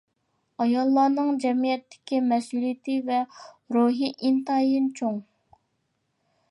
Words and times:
ئاياللارنىڭ 0.63 1.27
جەمئىيەتتىكى 1.43 2.21
مەسئۇلىيىتى 2.31 2.97
ۋە 3.11 3.21
رولى 3.79 4.11
ئىنتايىن 4.31 4.91
چوڭ. 5.01 5.23